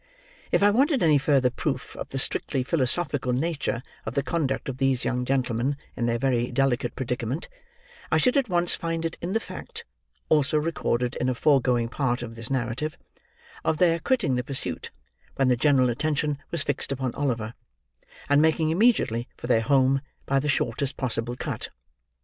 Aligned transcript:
If 0.51 0.63
I 0.63 0.71
wanted 0.71 1.03
any 1.03 1.19
further 1.19 1.51
proof 1.51 1.95
of 1.95 2.09
the 2.09 2.17
strictly 2.17 2.63
philosophical 2.63 3.33
nature 3.33 3.83
of 4.03 4.15
the 4.15 4.23
conduct 4.23 4.67
of 4.67 4.79
these 4.79 5.05
young 5.05 5.25
gentlemen 5.25 5.77
in 5.95 6.07
their 6.07 6.17
very 6.17 6.49
delicate 6.49 6.95
predicament, 6.95 7.47
I 8.11 8.17
should 8.17 8.35
at 8.35 8.49
once 8.49 8.73
find 8.73 9.05
it 9.05 9.19
in 9.21 9.33
the 9.33 9.39
fact 9.39 9.85
(also 10.27 10.57
recorded 10.57 11.17
in 11.21 11.29
a 11.29 11.35
foregoing 11.35 11.87
part 11.87 12.23
of 12.23 12.33
this 12.33 12.49
narrative), 12.49 12.97
of 13.63 13.77
their 13.77 13.99
quitting 13.99 14.37
the 14.37 14.43
pursuit, 14.43 14.89
when 15.35 15.49
the 15.49 15.55
general 15.55 15.91
attention 15.91 16.39
was 16.49 16.63
fixed 16.63 16.91
upon 16.91 17.13
Oliver; 17.13 17.53
and 18.27 18.41
making 18.41 18.71
immediately 18.71 19.27
for 19.37 19.45
their 19.45 19.61
home 19.61 20.01
by 20.25 20.39
the 20.39 20.49
shortest 20.49 20.97
possible 20.97 21.35
cut. 21.35 21.69